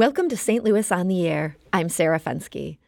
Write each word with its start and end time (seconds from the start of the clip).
Welcome 0.00 0.30
to 0.30 0.36
St. 0.38 0.64
Louis 0.64 0.90
on 0.90 1.08
the 1.08 1.28
Air. 1.28 1.58
I'm 1.74 1.90
Sarah 1.90 2.18
Fenske. 2.18 2.78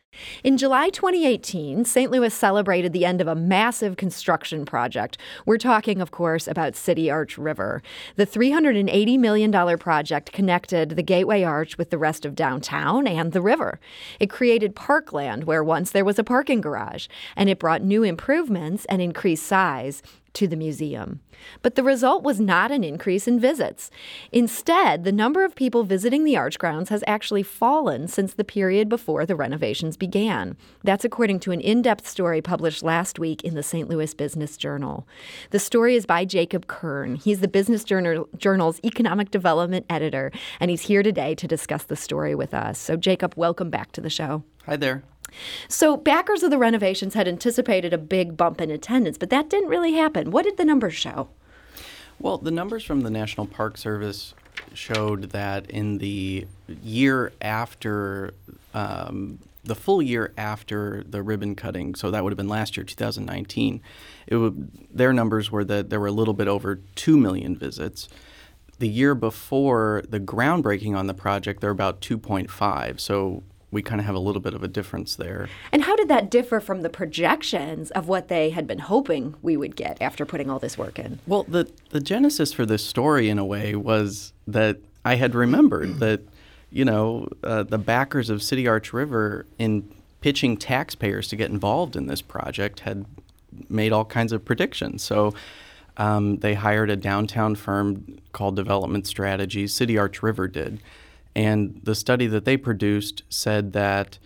In 0.43 0.57
July 0.57 0.89
2018, 0.89 1.85
St. 1.85 2.10
Louis 2.10 2.32
celebrated 2.32 2.94
the 2.94 3.04
end 3.04 3.20
of 3.20 3.28
a 3.28 3.35
massive 3.35 3.98
construction 3.98 4.64
project. 4.64 5.19
We're 5.45 5.59
talking, 5.59 6.01
of 6.01 6.11
course, 6.11 6.48
about 6.48 6.75
City 6.75 7.11
Arch 7.11 7.37
River. 7.37 7.83
The 8.17 8.27
$380 8.27 9.19
million 9.19 9.79
project 9.79 10.33
connected 10.33 10.96
the 10.96 11.03
Gateway 11.03 11.43
Arch 11.43 11.77
with 11.77 11.90
the 11.90 11.98
rest 11.98 12.25
of 12.25 12.35
downtown 12.35 13.07
and 13.07 13.33
the 13.33 13.43
river. 13.43 13.79
It 14.19 14.31
created 14.31 14.75
parkland 14.75 15.45
where 15.45 15.63
once 15.63 15.91
there 15.91 16.07
was 16.07 16.19
a 16.19 16.25
parking 16.25 16.63
garage, 16.63 17.09
and 17.37 17.51
it 17.51 17.59
brought 17.59 17.83
new 17.83 18.03
improvements 18.03 18.87
and 18.87 19.03
increased 19.03 19.47
size 19.47 20.03
to 20.35 20.46
the 20.46 20.57
museum. 20.57 21.21
But 21.62 21.75
the 21.75 21.83
result 21.83 22.23
was 22.23 22.41
not 22.41 22.71
an 22.71 22.85
increase 22.85 23.27
in 23.27 23.41
visits. 23.41 23.91
Instead, 24.30 25.05
the 25.05 25.12
number 25.12 25.45
of 25.45 25.55
people 25.55 25.85
visiting 25.85 26.25
the 26.25 26.37
Arch 26.37 26.59
grounds 26.59 26.89
has 26.89 27.05
actually 27.07 27.43
fallen 27.43 28.09
since 28.09 28.34
the 28.34 28.45
period 28.45 28.89
before 28.89 29.27
the 29.27 29.37
renovations 29.37 29.97
began. 29.97 30.56
That's 30.84 31.05
according 31.05 31.41
to 31.41 31.53
an 31.53 31.61
in 31.61 31.83
depth 31.83 32.06
story 32.06 32.41
published 32.41 32.83
last 32.83 33.19
week 33.19 33.42
in 33.42 33.55
the 33.55 33.62
St. 33.62 33.89
Louis 33.89 34.15
Business 34.15 34.56
Journal. 34.56 35.06
The 35.51 35.59
story 35.59 35.97
is 35.97 36.06
by 36.06 36.25
Jacob 36.25 36.67
Kirn. 36.67 37.17
He's 37.17 37.41
the 37.41 37.48
Business 37.48 37.84
Journal, 37.84 38.28
Journal's 38.37 38.80
economic 38.84 39.30
development 39.30 39.87
editor, 39.91 40.30
and 40.61 40.70
he's 40.70 40.83
here 40.83 41.03
today 41.03 41.34
to 41.34 41.47
discuss 41.47 41.84
the 41.84 41.97
story 41.97 42.34
with 42.34 42.55
us. 42.55 42.78
So, 42.78 42.97
Jacob, 42.97 43.34
welcome 43.37 43.70
back 43.70 43.92
to 43.92 44.01
the 44.01 44.11
show. 44.11 44.45
Hi 44.67 44.77
there. 44.77 45.03
So, 45.68 45.96
backers 45.96 46.42
of 46.42 46.50
the 46.50 46.59
renovations 46.59 47.14
had 47.14 47.28
anticipated 47.28 47.92
a 47.92 47.98
big 47.98 48.36
bump 48.36 48.60
in 48.60 48.70
attendance, 48.70 49.18
but 49.18 49.30
that 49.30 49.48
didn't 49.48 49.68
really 49.68 49.95
happen. 49.95 50.30
What 50.30 50.45
did 50.45 50.56
the 50.56 50.64
numbers 50.64 50.95
show? 50.95 51.28
Well, 52.18 52.38
the 52.38 52.50
numbers 52.50 52.84
from 52.84 53.00
the 53.00 53.10
National 53.10 53.46
Park 53.46 53.77
Service 53.77 54.34
showed 54.74 55.30
that 55.30 55.68
in 55.70 55.98
the 55.98 56.46
year 56.82 57.32
after, 57.41 58.34
um, 58.74 59.38
the 59.64 59.74
full 59.74 60.02
year 60.02 60.32
after 60.36 61.05
the 61.08 61.22
ribbon 61.22 61.55
cutting, 61.55 61.94
so 61.94 62.11
that 62.11 62.22
would 62.22 62.33
have 62.33 62.36
been 62.36 62.48
last 62.48 62.77
year, 62.77 62.84
2019, 62.84 63.80
it 64.27 64.36
would, 64.36 64.70
their 64.92 65.12
numbers 65.12 65.50
were 65.50 65.64
that 65.64 65.91
there 65.91 66.00
were 66.00 66.06
a 66.06 66.12
little 66.12 66.34
bit 66.34 66.48
over 66.48 66.77
2 66.94 67.17
million 67.17 67.56
visits. 67.56 68.08
The 68.78 68.89
year 68.89 69.14
before 69.14 70.02
the 70.08 70.20
groundbreaking 70.20 70.96
on 70.96 71.06
the 71.06 71.14
project, 71.14 71.61
there 71.61 71.70
were 71.70 71.74
about 71.74 72.00
2.5. 72.00 73.00
So 73.00 73.42
we 73.73 73.81
kind 73.83 74.01
of 74.01 74.05
have 74.05 74.15
a 74.15 74.20
little 74.20 74.42
bit 74.42 74.55
of 74.55 74.62
a 74.62 74.69
difference 74.69 75.17
there. 75.17 75.48
And 75.73 75.83
how 75.83 75.97
did 75.97 76.09
that 76.09 76.31
differ 76.31 76.61
from 76.61 76.83
the 76.83 76.91
projections 76.91 77.91
of 77.92 78.06
what 78.06 78.29
they 78.29 78.51
had 78.51 78.67
been 78.67 78.79
hoping 78.79 79.34
we 79.41 79.56
would 79.56 79.75
get 79.75 79.97
after 80.01 80.27
putting 80.27 80.51
all 80.51 80.59
this 80.59 80.77
work 80.77 80.98
in? 80.98 81.19
Well, 81.27 81.45
the 81.45 81.69
the 81.89 82.01
genesis 82.01 82.53
for 82.53 82.67
this 82.67 82.84
story, 82.84 83.29
in 83.31 83.39
a 83.39 83.45
way, 83.45 83.75
was 83.75 84.34
that 84.47 84.79
I 85.05 85.17
had 85.17 85.34
remembered 85.34 85.95
that, 86.01 86.20
you 86.70 86.84
know, 86.84 87.29
uh, 87.42 87.62
the 87.64 87.79
backers 87.79 88.29
of 88.29 88.42
City 88.42 88.69
Arch 88.69 88.92
River 88.92 89.47
in 89.59 89.91
pitching 90.20 90.57
taxpayers 90.57 91.27
to 91.29 91.36
get 91.36 91.51
involved 91.51 91.97
in 91.97 92.07
this 92.07 92.23
project 92.23 92.81
had 92.81 93.07
made 93.69 93.92
all 93.92 94.05
kinds 94.05 94.33
of 94.33 94.45
predictions. 94.45 95.03
So. 95.03 95.34
Um, 95.98 96.39
they 96.39 96.55
hired 96.55 96.89
a 96.89 96.97
downtown 96.97 97.55
firm 97.55 98.19
called 98.33 98.57
Development 98.57 99.07
Strategies. 99.07 99.75
City 99.75 99.98
Arch 99.98 100.23
River 100.23 100.48
did, 100.48 100.81
and 101.34 101.80
the 101.83 101.94
study 101.94 102.27
that 102.27 102.44
they 102.44 102.56
produced 102.56 103.22
said 103.28 103.72
that 103.72 104.19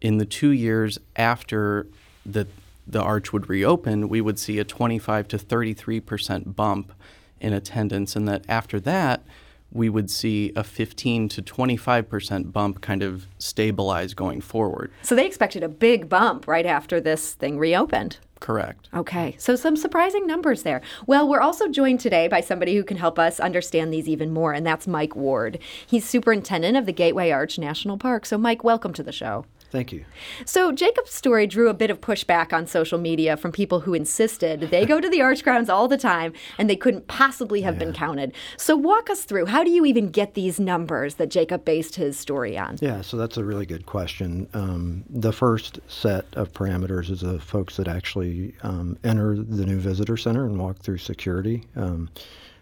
in 0.00 0.18
the 0.18 0.26
two 0.26 0.50
years 0.50 0.98
after 1.16 1.86
the, 2.24 2.46
the 2.86 3.00
arch 3.00 3.32
would 3.32 3.48
reopen, 3.48 4.08
we 4.08 4.20
would 4.20 4.38
see 4.38 4.58
a 4.58 4.64
25 4.64 5.28
to 5.28 5.38
33 5.38 6.00
percent 6.00 6.56
bump 6.56 6.92
in 7.40 7.52
attendance, 7.52 8.14
and 8.14 8.28
that 8.28 8.44
after 8.48 8.78
that, 8.80 9.24
we 9.72 9.88
would 9.88 10.10
see 10.10 10.52
a 10.54 10.62
15 10.62 11.28
to 11.30 11.42
25 11.42 12.08
percent 12.08 12.52
bump 12.52 12.80
kind 12.80 13.02
of 13.02 13.26
stabilize 13.38 14.14
going 14.14 14.40
forward. 14.40 14.92
So 15.02 15.14
they 15.14 15.26
expected 15.26 15.62
a 15.62 15.68
big 15.68 16.08
bump 16.08 16.46
right 16.46 16.66
after 16.66 17.00
this 17.00 17.32
thing 17.32 17.58
reopened. 17.58 18.18
Correct. 18.42 18.88
Okay, 18.92 19.36
so 19.38 19.54
some 19.54 19.76
surprising 19.76 20.26
numbers 20.26 20.64
there. 20.64 20.82
Well, 21.06 21.28
we're 21.28 21.40
also 21.40 21.68
joined 21.68 22.00
today 22.00 22.26
by 22.26 22.40
somebody 22.40 22.74
who 22.74 22.82
can 22.82 22.96
help 22.96 23.16
us 23.16 23.38
understand 23.38 23.92
these 23.92 24.08
even 24.08 24.32
more, 24.32 24.52
and 24.52 24.66
that's 24.66 24.88
Mike 24.88 25.14
Ward. 25.14 25.60
He's 25.86 26.04
superintendent 26.08 26.76
of 26.76 26.84
the 26.84 26.92
Gateway 26.92 27.30
Arch 27.30 27.56
National 27.56 27.96
Park. 27.96 28.26
So, 28.26 28.36
Mike, 28.36 28.64
welcome 28.64 28.92
to 28.94 29.02
the 29.04 29.12
show. 29.12 29.46
Thank 29.72 29.90
you. 29.90 30.04
So, 30.44 30.70
Jacob's 30.70 31.14
story 31.14 31.46
drew 31.46 31.70
a 31.70 31.74
bit 31.74 31.90
of 31.90 32.02
pushback 32.02 32.52
on 32.52 32.66
social 32.66 32.98
media 32.98 33.38
from 33.38 33.52
people 33.52 33.80
who 33.80 33.94
insisted 33.94 34.60
they 34.60 34.84
go 34.84 35.00
to 35.00 35.08
the 35.08 35.22
arch 35.22 35.42
grounds 35.42 35.70
all 35.70 35.88
the 35.88 35.96
time 35.96 36.34
and 36.58 36.68
they 36.68 36.76
couldn't 36.76 37.06
possibly 37.08 37.62
have 37.62 37.76
yeah. 37.76 37.78
been 37.78 37.92
counted. 37.94 38.34
So, 38.58 38.76
walk 38.76 39.08
us 39.08 39.24
through 39.24 39.46
how 39.46 39.64
do 39.64 39.70
you 39.70 39.86
even 39.86 40.10
get 40.10 40.34
these 40.34 40.60
numbers 40.60 41.14
that 41.14 41.30
Jacob 41.30 41.64
based 41.64 41.96
his 41.96 42.18
story 42.18 42.58
on? 42.58 42.76
Yeah, 42.82 43.00
so 43.00 43.16
that's 43.16 43.38
a 43.38 43.44
really 43.44 43.64
good 43.64 43.86
question. 43.86 44.46
Um, 44.52 45.04
the 45.08 45.32
first 45.32 45.80
set 45.88 46.26
of 46.34 46.52
parameters 46.52 47.08
is 47.08 47.20
the 47.20 47.40
folks 47.40 47.78
that 47.78 47.88
actually 47.88 48.54
um, 48.62 48.98
enter 49.02 49.36
the 49.36 49.64
new 49.64 49.78
visitor 49.78 50.18
center 50.18 50.44
and 50.44 50.58
walk 50.58 50.80
through 50.80 50.98
security. 50.98 51.64
Um, 51.76 52.10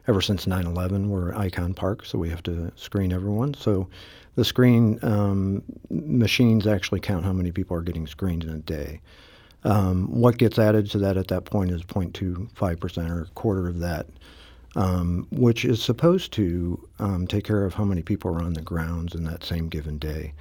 ever 0.07 0.21
since 0.21 0.47
9 0.47 0.65
11, 0.65 1.09
we're 1.11 1.35
Icon 1.35 1.75
Park, 1.75 2.05
so 2.05 2.19
we 2.19 2.31
have 2.31 2.43
to 2.45 2.71
screen 2.77 3.13
everyone. 3.13 3.55
So, 3.55 3.89
the 4.35 4.45
screen 4.45 4.99
um, 5.03 5.63
machines 5.91 6.67
actually 6.67 7.01
count 7.01 7.25
how 7.25 7.33
many 7.33 7.53
people 7.53 7.77
are 7.77 7.83
getting 7.83 8.07
screened 8.07 8.45
in 8.45 8.51
a 8.51 8.59
day. 8.59 9.01
Um, 9.65 10.07
what 10.09 10.39
gets 10.39 10.59
added 10.59 10.91
to 10.93 10.99
that 10.99 11.17
at 11.17 11.29
that 11.29 11.45
point 11.45 11.71
is 11.71 11.83
0.25% 11.83 13.11
or 13.11 13.23
a 13.23 13.27
quarter 13.35 13.69
of 13.69 13.81
that, 13.81 14.07
um, 14.77 15.27
which 15.31 15.65
is 15.65 15.83
supposed 15.83 16.33
to 16.33 16.89
um, 16.99 17.27
take 17.27 17.45
care 17.45 17.65
of 17.65 17.75
how 17.75 17.85
many 17.85 18.03
people 18.03 18.31
are 18.35 18.43
on 18.43 18.55
the 18.55 18.63
grounds 18.63 19.15
in 19.15 19.25
that 19.25 19.45
same 19.45 19.69
given 19.69 19.99
day. 19.99 20.33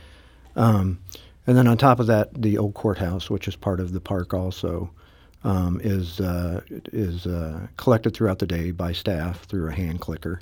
Um, 0.56 1.00
and 1.48 1.58
then 1.58 1.68
on 1.68 1.78
top 1.78 2.00
of 2.00 2.08
that, 2.08 2.42
the 2.42 2.58
old 2.58 2.76
courthouse, 2.76 3.30
which 3.30 3.48
is 3.48 3.56
part 3.56 3.80
of 3.80 3.92
the 3.92 4.00
park 4.00 4.34
also, 4.34 4.92
um, 5.44 5.80
is 5.84 6.20
uh, 6.20 6.62
is 6.92 7.26
uh, 7.26 7.68
collected 7.78 8.14
throughout 8.14 8.40
the 8.40 8.48
day 8.48 8.72
by 8.72 8.92
staff 8.92 9.46
through 9.46 9.70
a 9.70 9.74
hand 9.74 10.02
clicker. 10.02 10.42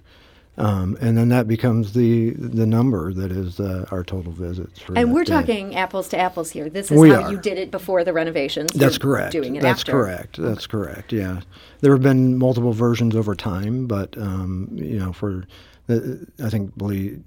Um, 0.60 0.98
and 1.00 1.16
then 1.16 1.30
that 1.30 1.48
becomes 1.48 1.94
the 1.94 2.32
the 2.32 2.66
number 2.66 3.14
that 3.14 3.32
is 3.32 3.60
uh, 3.60 3.86
our 3.92 4.04
total 4.04 4.32
visits. 4.32 4.82
and 4.96 5.14
we're 5.14 5.24
day. 5.24 5.32
talking 5.34 5.76
apples 5.76 6.08
to 6.10 6.18
apples 6.18 6.50
here. 6.50 6.68
This 6.68 6.90
is 6.92 7.00
we 7.00 7.10
how 7.12 7.24
are. 7.24 7.32
you 7.32 7.38
did 7.38 7.60
it 7.60 7.70
before 7.70 8.04
the 8.04 8.12
renovations. 8.14 8.72
That's 8.74 8.98
correct. 8.98 9.34
Doing 9.34 9.56
it 9.56 9.62
That's 9.62 9.82
after. 9.82 9.92
correct. 9.92 10.38
That's 10.42 10.66
correct. 10.66 11.14
Yeah, 11.14 11.42
there 11.82 11.92
have 11.92 12.02
been 12.02 12.38
multiple 12.40 12.74
versions 12.74 13.16
over 13.16 13.36
time, 13.36 13.86
but 13.86 14.18
um, 14.18 14.70
you 14.72 14.98
know, 14.98 15.14
for 15.14 15.46
the, 15.86 16.26
I 16.44 16.50
think 16.50 16.76
believe 16.76 17.22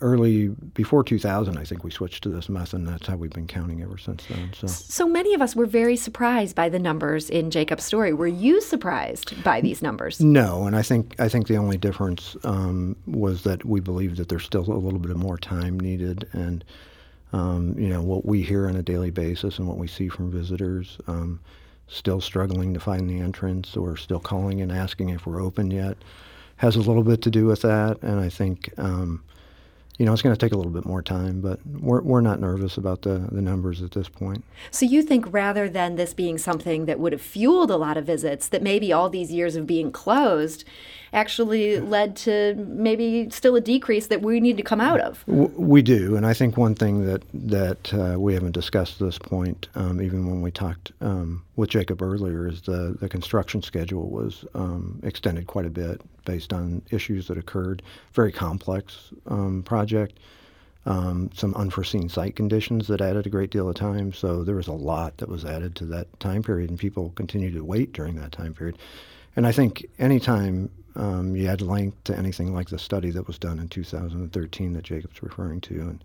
early 0.00 0.48
before 0.48 1.04
2000 1.04 1.56
i 1.56 1.64
think 1.64 1.84
we 1.84 1.90
switched 1.90 2.22
to 2.22 2.28
this 2.28 2.48
method 2.48 2.80
and 2.80 2.88
that's 2.88 3.06
how 3.06 3.16
we've 3.16 3.30
been 3.30 3.46
counting 3.46 3.82
ever 3.82 3.96
since 3.98 4.24
then 4.26 4.50
so. 4.54 4.66
So 4.66 5.08
many 5.08 5.34
of 5.34 5.42
us 5.42 5.54
were 5.54 5.66
very 5.66 5.96
surprised 5.96 6.56
by 6.56 6.68
the 6.68 6.78
numbers 6.78 7.30
in 7.30 7.50
jacob's 7.50 7.84
story. 7.84 8.12
Were 8.12 8.26
you 8.26 8.60
surprised 8.60 9.42
by 9.44 9.60
these 9.60 9.82
numbers? 9.82 10.20
no 10.20 10.66
and 10.66 10.74
i 10.74 10.82
think 10.82 11.14
i 11.18 11.28
think 11.28 11.46
the 11.46 11.56
only 11.56 11.76
difference 11.76 12.36
um, 12.44 12.96
was 13.06 13.42
that 13.44 13.64
we 13.64 13.80
believe 13.80 14.16
that 14.16 14.28
there's 14.28 14.44
still 14.44 14.62
a 14.70 14.74
little 14.74 14.98
bit 14.98 15.10
of 15.10 15.16
more 15.16 15.38
time 15.38 15.78
needed 15.78 16.28
and 16.32 16.64
um, 17.32 17.78
you 17.78 17.88
know 17.88 18.02
what 18.02 18.24
we 18.24 18.42
hear 18.42 18.68
on 18.68 18.76
a 18.76 18.82
daily 18.82 19.10
basis 19.10 19.58
and 19.58 19.68
what 19.68 19.78
we 19.78 19.86
see 19.86 20.08
from 20.08 20.30
visitors 20.30 20.98
um, 21.06 21.38
still 21.86 22.20
struggling 22.20 22.74
to 22.74 22.80
find 22.80 23.08
the 23.08 23.18
entrance 23.18 23.76
or 23.76 23.96
still 23.96 24.20
calling 24.20 24.60
and 24.60 24.72
asking 24.72 25.10
if 25.10 25.26
we're 25.26 25.42
open 25.42 25.70
yet 25.70 25.96
has 26.56 26.76
a 26.76 26.80
little 26.80 27.02
bit 27.02 27.22
to 27.22 27.30
do 27.30 27.46
with 27.46 27.62
that 27.62 28.00
and 28.02 28.20
i 28.20 28.28
think 28.28 28.70
um, 28.78 29.22
you 30.00 30.06
know, 30.06 30.14
it's 30.14 30.22
going 30.22 30.34
to 30.34 30.40
take 30.40 30.52
a 30.52 30.56
little 30.56 30.72
bit 30.72 30.86
more 30.86 31.02
time, 31.02 31.42
but 31.42 31.60
we're, 31.66 32.00
we're 32.00 32.22
not 32.22 32.40
nervous 32.40 32.78
about 32.78 33.02
the, 33.02 33.18
the 33.30 33.42
numbers 33.42 33.82
at 33.82 33.90
this 33.90 34.08
point. 34.08 34.42
So 34.70 34.86
you 34.86 35.02
think 35.02 35.30
rather 35.30 35.68
than 35.68 35.96
this 35.96 36.14
being 36.14 36.38
something 36.38 36.86
that 36.86 36.98
would 36.98 37.12
have 37.12 37.20
fueled 37.20 37.70
a 37.70 37.76
lot 37.76 37.98
of 37.98 38.06
visits, 38.06 38.48
that 38.48 38.62
maybe 38.62 38.94
all 38.94 39.10
these 39.10 39.30
years 39.30 39.56
of 39.56 39.66
being 39.66 39.92
closed 39.92 40.64
actually 41.12 41.80
led 41.80 42.16
to 42.16 42.54
maybe 42.56 43.28
still 43.28 43.56
a 43.56 43.60
decrease 43.60 44.06
that 44.06 44.22
we 44.22 44.40
need 44.40 44.56
to 44.56 44.62
come 44.62 44.80
out 44.80 45.00
of? 45.00 45.22
We 45.26 45.82
do, 45.82 46.16
and 46.16 46.24
I 46.24 46.32
think 46.32 46.56
one 46.56 46.74
thing 46.74 47.04
that 47.04 47.22
that 47.34 47.92
uh, 47.92 48.18
we 48.18 48.32
haven't 48.32 48.52
discussed 48.52 49.02
at 49.02 49.06
this 49.06 49.18
point, 49.18 49.68
um, 49.74 50.00
even 50.00 50.30
when 50.30 50.40
we 50.40 50.50
talked 50.50 50.92
um, 51.00 51.42
with 51.56 51.68
Jacob 51.68 52.00
earlier, 52.00 52.46
is 52.46 52.62
the 52.62 52.96
the 53.00 53.08
construction 53.08 53.60
schedule 53.60 54.08
was 54.08 54.44
um, 54.54 55.00
extended 55.02 55.46
quite 55.46 55.66
a 55.66 55.70
bit 55.70 56.00
based 56.24 56.52
on 56.52 56.82
issues 56.90 57.28
that 57.28 57.38
occurred. 57.38 57.82
Very 58.12 58.32
complex 58.32 59.12
um, 59.26 59.62
project. 59.62 60.18
Um, 60.86 61.30
some 61.34 61.54
unforeseen 61.56 62.08
site 62.08 62.36
conditions 62.36 62.86
that 62.86 63.02
added 63.02 63.26
a 63.26 63.30
great 63.30 63.50
deal 63.50 63.68
of 63.68 63.74
time. 63.74 64.14
So 64.14 64.42
there 64.42 64.54
was 64.54 64.66
a 64.66 64.72
lot 64.72 65.18
that 65.18 65.28
was 65.28 65.44
added 65.44 65.76
to 65.76 65.84
that 65.86 66.18
time 66.20 66.42
period, 66.42 66.70
and 66.70 66.78
people 66.78 67.12
continued 67.16 67.52
to 67.54 67.64
wait 67.64 67.92
during 67.92 68.14
that 68.16 68.32
time 68.32 68.54
period. 68.54 68.78
And 69.36 69.46
I 69.46 69.52
think 69.52 69.84
anytime 69.98 70.70
um, 70.96 71.36
you 71.36 71.46
add 71.48 71.60
length 71.60 72.02
to 72.04 72.16
anything 72.16 72.54
like 72.54 72.70
the 72.70 72.78
study 72.78 73.10
that 73.10 73.26
was 73.26 73.38
done 73.38 73.58
in 73.58 73.68
2013 73.68 74.72
that 74.72 74.82
Jacob's 74.82 75.22
referring 75.22 75.60
to, 75.62 75.80
and 75.80 76.04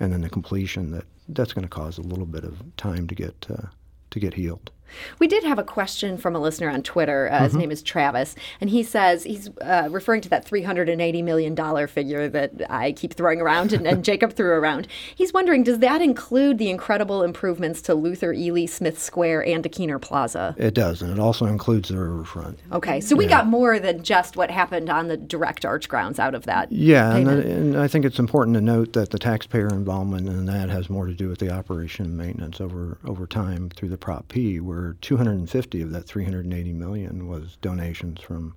and 0.00 0.12
then 0.12 0.22
the 0.22 0.30
completion 0.30 0.90
that 0.92 1.04
that's 1.28 1.52
going 1.52 1.64
to 1.64 1.68
cause 1.68 1.98
a 1.98 2.02
little 2.02 2.26
bit 2.26 2.44
of 2.44 2.62
time 2.76 3.06
to 3.08 3.14
get 3.14 3.46
uh, 3.50 3.66
to 4.10 4.20
get 4.20 4.34
healed. 4.34 4.70
We 5.18 5.26
did 5.26 5.44
have 5.44 5.58
a 5.58 5.64
question 5.64 6.16
from 6.16 6.34
a 6.34 6.40
listener 6.40 6.70
on 6.70 6.82
Twitter. 6.82 7.28
Uh, 7.30 7.34
mm-hmm. 7.34 7.44
His 7.44 7.54
name 7.54 7.70
is 7.70 7.82
Travis, 7.82 8.34
and 8.60 8.70
he 8.70 8.82
says 8.82 9.24
he's 9.24 9.50
uh, 9.60 9.88
referring 9.90 10.20
to 10.22 10.28
that 10.30 10.46
$380 10.46 11.24
million 11.24 11.86
figure 11.86 12.28
that 12.28 12.52
I 12.70 12.92
keep 12.92 13.14
throwing 13.14 13.40
around 13.40 13.72
and, 13.72 13.86
and 13.86 14.04
Jacob 14.12 14.34
threw 14.34 14.50
around. 14.50 14.86
He's 15.14 15.32
wondering, 15.32 15.62
does 15.62 15.78
that 15.80 16.02
include 16.02 16.58
the 16.58 16.70
incredible 16.70 17.22
improvements 17.22 17.82
to 17.82 17.94
Luther 17.94 18.32
Ely 18.32 18.66
Smith 18.66 19.00
Square 19.00 19.46
and 19.46 19.64
Kiener 19.64 20.00
Plaza? 20.00 20.54
It 20.58 20.74
does, 20.74 21.02
and 21.02 21.12
it 21.12 21.18
also 21.18 21.46
includes 21.46 21.88
the 21.88 21.98
riverfront. 21.98 22.58
Okay, 22.72 23.00
so 23.00 23.16
we 23.16 23.26
got 23.26 23.46
more 23.46 23.78
than 23.78 24.02
just 24.02 24.36
what 24.36 24.50
happened 24.50 24.90
on 24.90 25.08
the 25.08 25.16
direct 25.16 25.64
arch 25.64 25.88
grounds 25.88 26.18
out 26.18 26.34
of 26.34 26.44
that. 26.44 26.70
Yeah, 26.70 27.14
and, 27.14 27.28
and, 27.28 27.76
I 27.76 27.88
think 27.88 28.04
it's 28.04 28.18
important 28.18 28.54
to 28.54 28.60
note 28.60 28.92
that 28.92 29.10
the 29.10 29.18
taxpayer 29.18 29.68
involvement 29.68 30.28
in 30.28 30.46
that 30.46 30.68
has 30.68 30.90
more 30.90 31.06
to 31.06 31.14
do 31.14 31.28
with 31.28 31.38
the 31.38 31.50
operation 31.50 32.06
and 32.06 32.16
maintenance 32.16 32.60
over, 32.60 32.98
over 33.04 33.26
time 33.26 33.70
through 33.70 33.88
the 33.88 33.96
Prop 33.96 34.28
P, 34.28 34.60
where 34.60 34.81
250 35.00 35.82
of 35.82 35.90
that 35.92 36.06
380 36.06 36.72
million 36.72 37.28
was 37.28 37.56
donations 37.60 38.20
from 38.20 38.54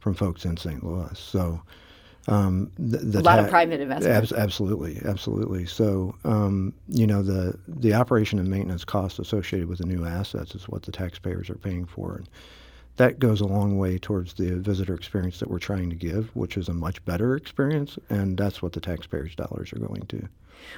from 0.00 0.14
folks 0.14 0.44
in 0.44 0.56
St. 0.56 0.84
Louis. 0.84 1.18
So 1.18 1.60
um, 2.28 2.70
the, 2.78 2.98
the 2.98 3.20
a 3.20 3.22
lot 3.22 3.36
ta- 3.36 3.44
of 3.44 3.50
private 3.50 3.80
investment. 3.80 4.32
Ab- 4.32 4.38
absolutely, 4.38 5.00
absolutely. 5.04 5.66
So 5.66 6.14
um, 6.24 6.72
you 6.88 7.06
know 7.06 7.22
the 7.22 7.58
the 7.68 7.94
operation 7.94 8.38
and 8.38 8.48
maintenance 8.48 8.84
costs 8.84 9.18
associated 9.18 9.68
with 9.68 9.78
the 9.78 9.86
new 9.86 10.04
assets 10.04 10.54
is 10.54 10.68
what 10.68 10.82
the 10.82 10.92
taxpayers 10.92 11.48
are 11.50 11.58
paying 11.58 11.86
for, 11.86 12.16
and 12.16 12.28
that 12.96 13.18
goes 13.18 13.40
a 13.40 13.46
long 13.46 13.78
way 13.78 13.98
towards 13.98 14.34
the 14.34 14.56
visitor 14.58 14.94
experience 14.94 15.38
that 15.38 15.50
we're 15.50 15.58
trying 15.58 15.90
to 15.90 15.96
give, 15.96 16.34
which 16.34 16.56
is 16.56 16.68
a 16.68 16.74
much 16.74 17.04
better 17.04 17.36
experience, 17.36 17.98
and 18.08 18.36
that's 18.36 18.62
what 18.62 18.72
the 18.72 18.80
taxpayers' 18.80 19.34
dollars 19.34 19.72
are 19.72 19.78
going 19.78 20.02
to. 20.08 20.28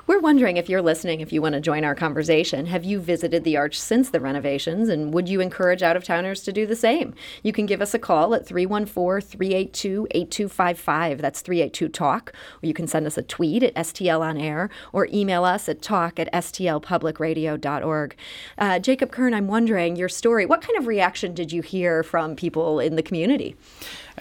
We're 0.06 0.20
wondering 0.20 0.56
if 0.56 0.68
you're 0.68 0.82
listening, 0.82 1.20
if 1.20 1.32
you 1.32 1.42
want 1.42 1.54
to 1.54 1.60
join 1.60 1.84
our 1.84 1.94
conversation. 1.94 2.66
Have 2.66 2.84
you 2.84 2.98
visited 3.00 3.44
the 3.44 3.56
Arch 3.56 3.78
since 3.78 4.10
the 4.10 4.20
renovations, 4.20 4.88
and 4.88 5.12
would 5.12 5.28
you 5.28 5.40
encourage 5.40 5.82
out 5.82 5.96
of 5.96 6.04
towners 6.04 6.42
to 6.44 6.52
do 6.52 6.66
the 6.66 6.76
same? 6.76 7.14
You 7.42 7.52
can 7.52 7.66
give 7.66 7.82
us 7.82 7.94
a 7.94 7.98
call 7.98 8.34
at 8.34 8.46
314 8.46 9.20
382 9.28 10.06
8255. 10.10 11.20
That's 11.20 11.40
382 11.40 11.88
Talk. 11.88 12.32
Or 12.62 12.66
you 12.66 12.74
can 12.74 12.86
send 12.86 13.06
us 13.06 13.18
a 13.18 13.22
tweet 13.22 13.62
at 13.62 13.74
STL 13.74 14.20
On 14.20 14.38
Air 14.38 14.70
or 14.92 15.08
email 15.12 15.44
us 15.44 15.68
at 15.68 15.82
talk 15.82 16.18
at 16.18 16.32
stlpublicradio.org. 16.32 18.16
Uh, 18.56 18.78
Jacob 18.78 19.12
Kirn, 19.12 19.34
I'm 19.34 19.46
wondering 19.46 19.96
your 19.96 20.08
story. 20.08 20.46
What 20.46 20.62
kind 20.62 20.78
of 20.78 20.86
reaction 20.86 21.34
did 21.34 21.52
you 21.52 21.62
hear 21.62 22.02
from 22.02 22.36
people 22.36 22.80
in 22.80 22.96
the 22.96 23.02
community? 23.02 23.56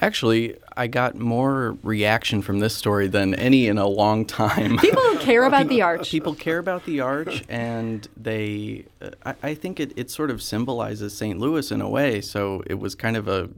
Actually, 0.01 0.55
I 0.75 0.88
got 0.88 1.15
more 1.15 1.77
reaction 1.83 2.41
from 2.41 2.59
this 2.59 2.75
story 2.75 3.07
than 3.07 3.33
any 3.35 3.67
in 3.67 3.77
a 3.77 3.88
long 3.88 4.25
time. 4.25 4.77
People 4.81 5.17
care 5.17 5.44
about 5.44 5.63
people, 5.63 5.75
the 5.75 5.81
arch. 5.81 6.09
People 6.09 6.35
care 6.35 6.59
about 6.59 6.85
the 6.85 7.01
arch, 7.01 7.44
and 7.49 8.07
they, 8.15 8.85
uh, 9.01 9.09
I, 9.25 9.35
I, 9.44 9.53
think 9.55 9.79
it, 9.79 9.94
it 9.95 10.11
sort 10.11 10.29
of 10.29 10.41
symbolizes 10.41 11.17
St. 11.17 11.39
Louis 11.39 11.71
in 11.71 11.81
a 11.81 11.89
way. 11.89 12.21
So 12.21 12.63
it 12.67 12.75
was 12.75 12.95
kind 12.95 13.17
of 13.17 13.27
a 13.27 13.49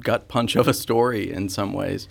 gut 0.00 0.28
punch 0.28 0.56
of 0.56 0.68
a 0.68 0.74
story 0.74 1.30
in 1.30 1.48
some 1.48 1.72
ways. 1.72 2.08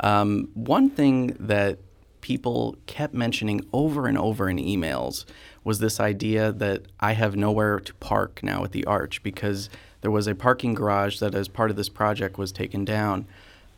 Um, 0.00 0.50
one 0.54 0.90
thing 0.90 1.36
that 1.38 1.78
people 2.20 2.76
kept 2.86 3.14
mentioning 3.14 3.64
over 3.72 4.06
and 4.06 4.16
over 4.16 4.48
in 4.48 4.56
emails 4.56 5.24
was 5.64 5.78
this 5.78 6.00
idea 6.00 6.52
that 6.52 6.82
I 7.00 7.12
have 7.12 7.36
nowhere 7.36 7.80
to 7.80 7.94
park 7.94 8.40
now 8.42 8.64
at 8.64 8.72
the 8.72 8.84
arch 8.84 9.22
because 9.22 9.68
there 10.02 10.10
was 10.10 10.26
a 10.26 10.34
parking 10.34 10.74
garage 10.74 11.18
that, 11.20 11.34
as 11.34 11.48
part 11.48 11.70
of 11.70 11.76
this 11.76 11.88
project, 11.88 12.36
was 12.36 12.52
taken 12.52 12.84
down. 12.84 13.26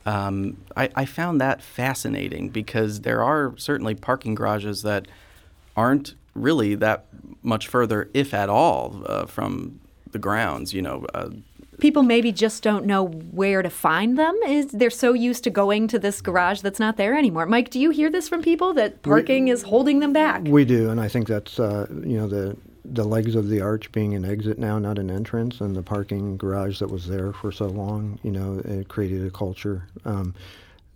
Um, 0.06 0.58
I, 0.76 0.90
I, 0.94 1.04
found 1.06 1.40
that 1.40 1.62
fascinating 1.62 2.50
because 2.50 3.02
there 3.02 3.22
are 3.22 3.54
certainly 3.56 3.94
parking 3.94 4.34
garages 4.34 4.82
that 4.82 5.08
aren't 5.78 6.14
really 6.34 6.74
that 6.74 7.06
much 7.42 7.68
further, 7.68 8.10
if 8.12 8.34
at 8.34 8.50
all, 8.50 9.02
uh, 9.06 9.24
from 9.24 9.80
the 10.12 10.18
grounds. 10.18 10.74
You 10.74 10.82
know, 10.82 11.06
uh, 11.14 11.30
people 11.78 12.02
maybe 12.02 12.32
just 12.32 12.62
don't 12.62 12.84
know 12.84 13.06
where 13.06 13.62
to 13.62 13.70
find 13.70 14.18
them. 14.18 14.34
Is 14.46 14.66
they're 14.66 14.90
so 14.90 15.14
used 15.14 15.42
to 15.44 15.50
going 15.50 15.88
to 15.88 15.98
this 15.98 16.20
garage 16.20 16.60
that's 16.60 16.80
not 16.80 16.98
there 16.98 17.16
anymore. 17.16 17.46
Mike, 17.46 17.70
do 17.70 17.80
you 17.80 17.88
hear 17.88 18.10
this 18.10 18.28
from 18.28 18.42
people 18.42 18.74
that 18.74 19.02
parking 19.02 19.44
we, 19.44 19.52
is 19.52 19.62
holding 19.62 20.00
them 20.00 20.12
back? 20.12 20.42
We 20.44 20.66
do, 20.66 20.90
and 20.90 21.00
I 21.00 21.08
think 21.08 21.28
that's 21.28 21.58
uh, 21.58 21.86
you 21.90 22.18
know 22.18 22.26
the 22.26 22.56
the 22.84 23.04
legs 23.04 23.34
of 23.34 23.48
the 23.48 23.60
arch 23.60 23.90
being 23.92 24.14
an 24.14 24.24
exit 24.24 24.58
now, 24.58 24.78
not 24.78 24.98
an 24.98 25.10
entrance, 25.10 25.60
and 25.60 25.74
the 25.74 25.82
parking 25.82 26.36
garage 26.36 26.78
that 26.80 26.90
was 26.90 27.06
there 27.06 27.32
for 27.32 27.50
so 27.50 27.66
long, 27.66 28.18
you 28.22 28.30
know, 28.30 28.60
it 28.64 28.88
created 28.88 29.26
a 29.26 29.30
culture. 29.30 29.86
Um, 30.04 30.34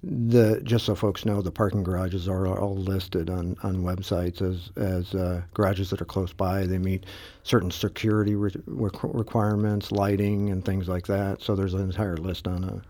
the 0.02 0.60
just 0.62 0.86
so 0.86 0.94
folks 0.94 1.24
know, 1.24 1.42
the 1.42 1.50
parking 1.50 1.82
garages 1.82 2.28
are 2.28 2.46
all 2.46 2.76
listed 2.76 3.28
on, 3.30 3.56
on 3.64 3.82
websites 3.82 4.40
as 4.42 4.70
as 4.76 5.12
uh, 5.14 5.42
garages 5.54 5.90
that 5.90 6.00
are 6.00 6.04
close 6.06 6.32
by. 6.32 6.66
They 6.66 6.78
meet 6.78 7.04
certain 7.42 7.70
security 7.70 8.36
re- 8.36 8.52
requirements, 8.66 9.90
lighting, 9.90 10.50
and 10.50 10.64
things 10.64 10.88
like 10.88 11.06
that. 11.08 11.42
So 11.42 11.56
there's 11.56 11.74
an 11.74 11.80
entire 11.80 12.16
list 12.16 12.46
on 12.46 12.62
a 12.64 12.82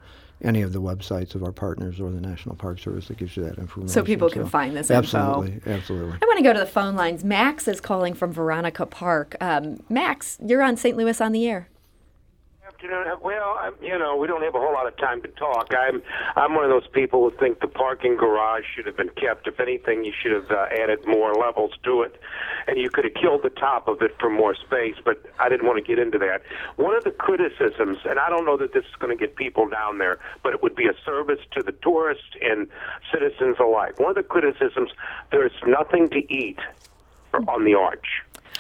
any 0.43 0.63
of 0.63 0.73
the 0.73 0.81
websites 0.81 1.35
of 1.35 1.43
our 1.43 1.53
partners 1.53 2.01
or 2.01 2.11
the 2.11 2.21
National 2.21 2.55
Park 2.55 2.79
Service 2.79 3.09
that 3.09 3.19
gives 3.19 3.37
you 3.37 3.45
that 3.45 3.59
information. 3.59 3.89
So 3.89 4.03
people 4.03 4.31
can 4.31 4.45
so, 4.45 4.49
find 4.49 4.77
this 4.77 4.91
absolutely, 4.91 5.55
info. 5.55 5.71
Absolutely, 5.71 5.75
absolutely. 5.75 6.19
I 6.23 6.27
want 6.27 6.39
to 6.39 6.45
go 6.45 6.53
to 6.53 6.61
the 6.61 6.67
phone 6.67 6.95
lines. 6.95 7.25
Max 7.25 7.67
is 7.69 7.81
calling 7.81 8.15
from 8.15 8.33
Veronica 8.33 8.87
Park. 8.87 9.37
Um, 9.41 9.83
Max, 9.89 10.39
you're 10.45 10.63
on 10.63 10.77
St. 10.77 10.97
Louis 10.97 11.21
on 11.21 11.33
the 11.33 11.49
air 11.49 11.69
afternoon. 12.79 13.07
Well, 13.23 13.57
I'm, 13.61 13.75
you 13.83 13.99
know, 13.99 14.17
we 14.17 14.27
don't 14.27 14.43
have 14.43 14.55
a 14.55 14.59
whole 14.59 14.73
lot 14.73 14.87
of 14.87 14.97
time 14.99 15.23
to 15.23 15.29
talk. 15.29 15.73
I'm 15.75 16.03
I'm 16.37 16.55
one 16.55 16.65
of 16.65 16.71
those 16.71 16.87
people 16.93 17.29
who 17.29 17.37
think 17.37 17.61
the 17.61 17.69
parking 17.69 18.17
garage 18.17 18.65
should 18.75 18.87
have 18.87 18.97
been 18.97 19.11
kept. 19.11 19.47
If 19.47 19.61
anything, 19.61 20.05
you 20.05 20.13
should 20.21 20.33
have 20.33 20.51
uh, 20.51 20.67
added 20.71 21.01
more 21.07 21.35
levels 21.35 21.73
to 21.85 22.03
it, 22.03 22.21
and 22.69 22.79
you 22.79 22.91
could 22.91 23.05
have 23.05 23.15
killed 23.15 23.43
the 23.43 23.51
top 23.51 23.89
of 23.89 24.03
it 24.03 24.15
for 24.21 24.29
more 24.29 24.55
space. 24.55 24.95
But 25.05 25.25
I 25.41 25.49
didn't 25.49 25.67
want 25.67 25.79
to 25.79 25.85
get 25.85 25.99
into 25.99 26.19
that. 26.19 26.43
One 26.77 26.95
of 26.95 27.03
the 27.03 27.11
criticisms, 27.11 27.99
and 28.05 28.19
I 28.19 28.29
don't 28.29 28.45
know 28.45 28.59
that 28.59 28.75
this 28.75 28.85
is 28.85 28.95
going 28.99 29.17
to 29.17 29.21
get 29.21 29.37
people 29.37 29.69
down 29.69 29.99
there, 29.99 30.19
but 30.43 30.53
it 30.53 30.63
would 30.63 30.77
be 30.77 30.87
a 30.87 30.95
service 31.05 31.41
to 31.53 31.63
the 31.63 31.73
tourists 31.73 32.37
and 32.43 32.69
citizens 33.13 33.57
alike. 33.59 33.99
One 33.99 34.11
of 34.11 34.17
the 34.17 34.23
criticisms: 34.23 34.91
there's 35.33 35.53
nothing 35.67 36.11
to 36.11 36.33
eat 36.33 36.59
on 37.49 37.65
the 37.65 37.75
arch. 37.75 38.07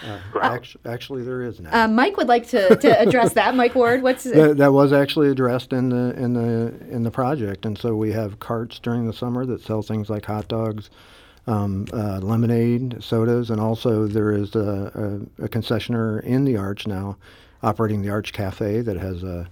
Uh, 0.03 0.19
actually, 0.43 0.81
actually, 0.87 1.23
there 1.23 1.43
is 1.43 1.61
now. 1.61 1.85
Uh, 1.85 1.89
Mike 1.89 2.17
would 2.17 2.29
like 2.29 2.47
to, 2.49 2.77
to 2.77 3.01
address 3.01 3.33
that. 3.33 3.57
Mike 3.57 3.75
Ward, 3.75 4.03
what's 4.03 4.25
that, 4.25 4.57
that, 4.57 4.73
was 4.73 4.93
actually 4.93 5.29
addressed 5.29 5.73
in 5.73 5.89
the 5.89 6.15
in 6.17 6.35
the 6.35 6.73
in 6.89 7.03
the 7.03 7.11
project, 7.11 7.67
and 7.67 7.77
so 7.77 7.97
we 7.97 8.13
have 8.13 8.39
carts 8.39 8.79
during 8.79 9.07
the 9.07 9.13
summer 9.13 9.45
that 9.47 9.61
sell 9.61 9.83
things 9.83 10.09
like 10.09 10.25
hot 10.25 10.47
dogs, 10.47 10.89
um, 11.49 11.87
uh, 11.93 12.19
lemonade, 12.19 13.03
sodas, 13.03 13.51
and 13.51 13.61
also 13.61 14.07
there 14.07 14.33
is 14.33 14.55
a, 14.55 15.27
a, 15.41 15.45
a, 15.45 15.49
in 16.21 16.45
the 16.45 16.57
Arch 16.57 16.87
now, 16.87 17.17
operating 17.63 18.03
the 18.03 18.11
Arch 18.11 18.33
Cafe 18.35 18.83
that 18.83 18.99
has 18.99 19.25
uh, 19.25 19.47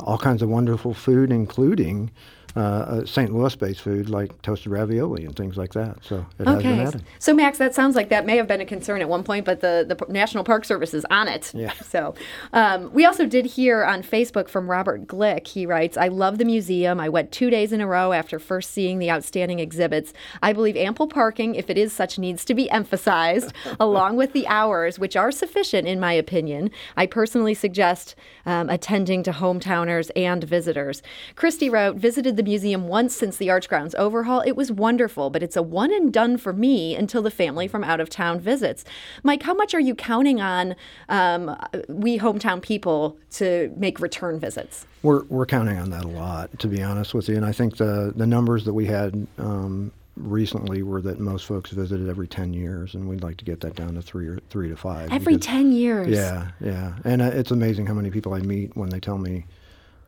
all 0.00 0.18
kinds 0.18 0.42
of 0.42 0.48
wonderful 0.48 0.92
food, 0.92 1.30
including 1.30 2.10
uh, 2.56 2.60
uh 2.60 3.04
St. 3.04 3.32
Louis-based 3.32 3.80
food 3.80 4.08
like 4.08 4.40
toasted 4.42 4.72
ravioli 4.72 5.24
and 5.24 5.36
things 5.36 5.56
like 5.56 5.72
that. 5.74 5.98
So 6.02 6.26
it 6.38 6.46
okay. 6.46 6.52
has 6.52 6.62
been 6.62 6.80
added. 6.80 7.04
So 7.18 7.34
Max, 7.34 7.58
that 7.58 7.74
sounds 7.74 7.94
like 7.94 8.08
that 8.08 8.26
may 8.26 8.36
have 8.36 8.48
been 8.48 8.60
a 8.60 8.66
concern 8.66 9.00
at 9.00 9.08
one 9.08 9.22
point, 9.22 9.44
but 9.44 9.60
the, 9.60 9.84
the 9.86 10.12
National 10.12 10.42
Park 10.42 10.64
Service 10.64 10.94
is 10.94 11.04
on 11.10 11.28
it. 11.28 11.52
Yeah. 11.54 11.72
So 11.86 12.14
um, 12.52 12.92
we 12.92 13.04
also 13.04 13.26
did 13.26 13.46
hear 13.46 13.84
on 13.84 14.02
Facebook 14.02 14.48
from 14.48 14.68
Robert 14.68 15.06
Glick. 15.06 15.46
He 15.46 15.66
writes, 15.66 15.96
"I 15.96 16.08
love 16.08 16.38
the 16.38 16.44
museum. 16.44 16.98
I 16.98 17.08
went 17.08 17.30
two 17.30 17.48
days 17.48 17.72
in 17.72 17.80
a 17.80 17.86
row 17.86 18.12
after 18.12 18.38
first 18.38 18.72
seeing 18.72 18.98
the 18.98 19.10
outstanding 19.10 19.60
exhibits. 19.60 20.12
I 20.42 20.52
believe 20.52 20.76
ample 20.76 21.06
parking, 21.06 21.54
if 21.54 21.70
it 21.70 21.78
is 21.78 21.92
such, 21.92 22.18
needs 22.18 22.44
to 22.46 22.54
be 22.54 22.68
emphasized, 22.70 23.52
along 23.80 24.16
with 24.16 24.32
the 24.32 24.46
hours, 24.48 24.98
which 24.98 25.16
are 25.16 25.30
sufficient 25.30 25.86
in 25.86 26.00
my 26.00 26.12
opinion. 26.12 26.70
I 26.96 27.06
personally 27.06 27.54
suggest 27.54 28.16
um, 28.44 28.68
attending 28.68 29.22
to 29.22 29.30
hometowners 29.30 30.10
and 30.16 30.42
visitors." 30.42 31.02
Christy 31.36 31.70
wrote, 31.70 31.96
"Visited 31.96 32.36
the 32.36 32.42
museum 32.46 32.88
once 32.88 33.14
since 33.14 33.36
the 33.36 33.50
Arch 33.50 33.68
Grounds 33.68 33.94
overhaul. 33.96 34.40
It 34.40 34.52
was 34.52 34.70
wonderful, 34.70 35.28
but 35.30 35.42
it's 35.42 35.56
a 35.56 35.62
one 35.62 35.92
and 35.92 36.12
done 36.12 36.38
for 36.38 36.52
me 36.52 36.94
until 36.94 37.20
the 37.20 37.30
family 37.30 37.68
from 37.68 37.84
out 37.84 38.00
of 38.00 38.08
town 38.08 38.40
visits. 38.40 38.84
Mike, 39.22 39.42
how 39.42 39.52
much 39.52 39.74
are 39.74 39.80
you 39.80 39.94
counting 39.94 40.40
on 40.40 40.76
um, 41.08 41.54
we 41.88 42.18
hometown 42.18 42.62
people 42.62 43.18
to 43.32 43.72
make 43.76 44.00
return 44.00 44.38
visits? 44.38 44.86
We're, 45.02 45.24
we're 45.24 45.46
counting 45.46 45.76
on 45.78 45.90
that 45.90 46.04
a 46.04 46.08
lot, 46.08 46.56
to 46.60 46.68
be 46.68 46.82
honest 46.82 47.12
with 47.12 47.28
you. 47.28 47.36
And 47.36 47.44
I 47.44 47.52
think 47.52 47.76
the, 47.76 48.12
the 48.14 48.26
numbers 48.26 48.64
that 48.64 48.74
we 48.74 48.86
had 48.86 49.26
um, 49.38 49.92
recently 50.16 50.82
were 50.82 51.02
that 51.02 51.20
most 51.20 51.46
folks 51.46 51.70
visited 51.70 52.08
every 52.08 52.26
10 52.26 52.54
years 52.54 52.94
and 52.94 53.08
we'd 53.08 53.22
like 53.22 53.36
to 53.36 53.44
get 53.44 53.60
that 53.60 53.74
down 53.74 53.94
to 53.94 54.02
three 54.02 54.26
or 54.26 54.38
three 54.48 54.68
to 54.68 54.76
five 54.76 55.12
every 55.12 55.34
because, 55.34 55.46
10 55.46 55.72
years 55.72 56.08
yeah 56.08 56.48
yeah 56.58 56.94
and 57.04 57.20
uh, 57.20 57.26
it's 57.26 57.50
amazing 57.50 57.84
how 57.84 57.92
many 57.92 58.10
people 58.10 58.32
i 58.32 58.38
meet 58.38 58.74
when 58.76 58.88
they 58.88 58.98
tell 58.98 59.18
me 59.18 59.44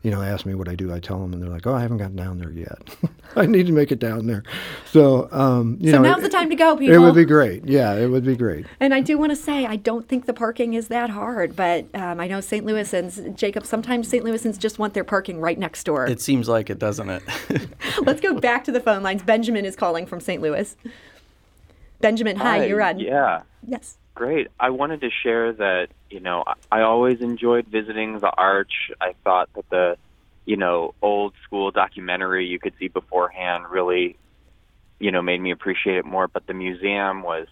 you 0.02 0.12
know, 0.12 0.22
ask 0.22 0.46
me 0.46 0.54
what 0.54 0.68
I 0.68 0.76
do, 0.76 0.92
I 0.92 1.00
tell 1.00 1.18
them, 1.18 1.32
and 1.32 1.42
they're 1.42 1.50
like, 1.50 1.66
"Oh, 1.66 1.74
I 1.74 1.80
haven't 1.80 1.98
gotten 1.98 2.16
down 2.16 2.38
there 2.38 2.50
yet. 2.50 2.78
I 3.36 3.46
need 3.46 3.66
to 3.66 3.72
make 3.72 3.90
it 3.90 3.98
down 3.98 4.26
there." 4.26 4.44
So, 4.86 5.28
um, 5.32 5.76
you 5.80 5.90
so 5.90 5.96
know, 5.96 6.10
now's 6.10 6.20
it, 6.20 6.22
the 6.22 6.28
time 6.28 6.48
to 6.50 6.56
go, 6.56 6.76
people. 6.76 6.94
It 6.94 6.98
would 6.98 7.14
be 7.14 7.24
great. 7.24 7.66
Yeah, 7.66 7.94
it 7.94 8.06
would 8.06 8.24
be 8.24 8.36
great. 8.36 8.66
And 8.78 8.94
I 8.94 9.00
do 9.00 9.18
want 9.18 9.30
to 9.32 9.36
say, 9.36 9.66
I 9.66 9.76
don't 9.76 10.08
think 10.08 10.26
the 10.26 10.32
parking 10.32 10.74
is 10.74 10.88
that 10.88 11.10
hard, 11.10 11.56
but 11.56 11.86
um, 11.94 12.20
I 12.20 12.28
know 12.28 12.40
St. 12.40 12.64
Louisans, 12.64 13.36
Jacob. 13.36 13.66
Sometimes 13.66 14.08
St. 14.08 14.24
Louisans 14.24 14.58
just 14.58 14.78
want 14.78 14.94
their 14.94 15.04
parking 15.04 15.40
right 15.40 15.58
next 15.58 15.84
door. 15.84 16.06
It 16.06 16.20
seems 16.20 16.48
like 16.48 16.70
it, 16.70 16.78
doesn't 16.78 17.10
it? 17.10 17.22
Let's 18.02 18.20
go 18.20 18.38
back 18.38 18.64
to 18.64 18.72
the 18.72 18.80
phone 18.80 19.02
lines. 19.02 19.22
Benjamin 19.22 19.64
is 19.64 19.74
calling 19.74 20.06
from 20.06 20.20
St. 20.20 20.40
Louis. 20.40 20.76
Benjamin, 22.00 22.36
hi, 22.36 22.58
hi 22.58 22.64
you're 22.66 22.80
on. 22.80 23.00
Yeah. 23.00 23.42
Yes. 23.66 23.97
Great. 24.18 24.48
I 24.58 24.70
wanted 24.70 25.02
to 25.02 25.10
share 25.22 25.52
that, 25.52 25.90
you 26.10 26.18
know, 26.18 26.42
I 26.72 26.80
always 26.80 27.20
enjoyed 27.20 27.68
visiting 27.68 28.18
the 28.18 28.32
Arch. 28.36 28.90
I 29.00 29.14
thought 29.22 29.48
that 29.54 29.70
the, 29.70 29.96
you 30.44 30.56
know, 30.56 30.94
old 31.00 31.34
school 31.44 31.70
documentary 31.70 32.46
you 32.46 32.58
could 32.58 32.72
see 32.80 32.88
beforehand 32.88 33.66
really, 33.70 34.16
you 34.98 35.12
know, 35.12 35.22
made 35.22 35.40
me 35.40 35.52
appreciate 35.52 35.98
it 35.98 36.04
more. 36.04 36.26
But 36.26 36.48
the 36.48 36.52
museum 36.52 37.22
was 37.22 37.46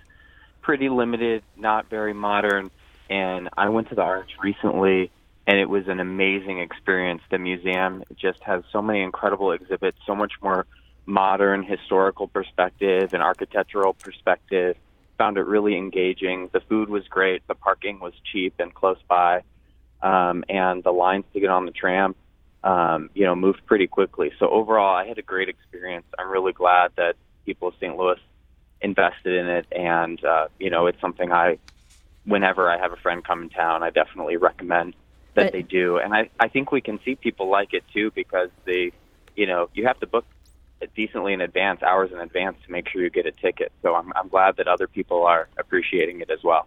pretty 0.61 0.89
limited, 0.89 1.45
not 1.57 1.89
very 1.89 2.13
modern. 2.13 2.73
And 3.09 3.49
I 3.57 3.69
went 3.69 3.91
to 3.91 3.95
the 3.95 4.03
Arch 4.03 4.33
recently, 4.43 5.13
and 5.47 5.61
it 5.61 5.69
was 5.69 5.87
an 5.87 6.01
amazing 6.01 6.59
experience. 6.59 7.23
The 7.31 7.39
museum 7.39 8.03
just 8.17 8.43
has 8.43 8.65
so 8.73 8.83
many 8.83 9.03
incredible 9.03 9.53
exhibits, 9.53 9.99
so 10.05 10.17
much 10.17 10.33
more 10.43 10.67
modern 11.07 11.63
historical 11.63 12.27
perspective 12.27 13.15
and 13.15 13.23
architectural 13.23 13.95
perspective 13.95 14.77
found 15.19 15.39
it 15.39 15.47
really 15.47 15.77
engaging. 15.77 16.51
The 16.53 16.61
food 16.61 16.89
was 16.89 17.07
great. 17.09 17.47
The 17.49 17.55
parking 17.55 18.01
was 18.01 18.13
cheap 18.33 18.55
and 18.59 18.73
close 18.73 18.99
by, 19.09 19.43
um, 20.03 20.45
and 20.49 20.83
the 20.83 20.93
lines 20.93 21.25
to 21.33 21.41
get 21.41 21.51
on 21.51 21.67
the 21.67 21.73
tram, 21.73 22.15
um, 22.65 23.11
you 23.15 23.25
know, 23.25 23.35
moved 23.35 23.65
pretty 23.67 23.87
quickly. 23.87 24.33
So 24.39 24.49
overall, 24.49 24.95
I 24.95 25.07
had 25.07 25.19
a 25.19 25.23
great 25.23 25.49
experience. 25.49 26.07
I'm 26.19 26.31
really 26.31 26.53
glad 26.53 26.93
that 26.97 27.17
people 27.45 27.69
of 27.69 27.75
St. 27.75 27.97
Louis 27.97 28.21
invested 28.81 29.35
in 29.35 29.49
it, 29.49 29.67
and 29.73 30.23
uh, 30.25 30.49
you 30.59 30.71
know, 30.71 30.87
it's 30.87 31.01
something 31.01 31.33
I, 31.33 31.59
whenever 32.25 32.71
I 32.71 32.79
have 32.79 32.93
a 32.93 32.97
friend 32.97 33.25
come 33.25 33.43
in 33.43 33.51
town, 33.51 33.83
I 33.83 33.91
definitely 33.91 34.37
recommend 34.37 34.95
that 35.35 35.47
but, 35.47 35.53
they 35.53 35.63
do. 35.63 35.99
And 35.99 36.13
I, 36.13 36.31
I 36.41 36.49
think 36.49 36.73
we 36.73 36.81
can 36.81 36.99
see 37.05 37.15
people 37.15 37.49
like 37.49 37.73
it 37.73 37.85
too 37.93 38.11
because 38.15 38.51
they, 38.65 38.93
you 39.37 39.47
know, 39.47 39.69
you 39.75 39.87
have 39.87 40.01
to 40.01 40.07
book 40.07 40.25
decently 40.95 41.33
in 41.33 41.41
advance, 41.41 41.83
hours 41.83 42.11
in 42.13 42.19
advance, 42.19 42.57
to 42.65 42.73
make 42.73 42.89
sure 42.89 43.03
you 43.03 43.11
get 43.11 43.27
a 43.27 43.33
ticket. 43.33 43.73
So 43.83 43.95
I'm, 43.95 44.13
I'm 44.15 44.29
glad 44.29 44.57
that 44.57 44.69
other 44.69 44.87
people 44.87 45.25
are 45.25 45.49
appreciating 45.59 46.21
it 46.21 46.31
as 46.31 46.43
well. 46.43 46.67